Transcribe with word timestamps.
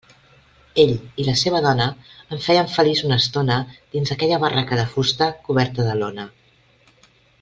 Ell 0.83 0.93
i 0.93 1.25
la 1.27 1.35
seva 1.41 1.59
dona 1.65 1.85
em 2.37 2.41
feien 2.45 2.71
feliç 2.77 3.03
una 3.09 3.19
estona 3.25 3.59
dins 3.97 4.15
aquella 4.17 4.41
barraca 4.45 4.81
de 4.81 4.87
fusta 4.95 5.29
coberta 5.51 5.87
de 5.91 5.95
lona. 6.01 6.27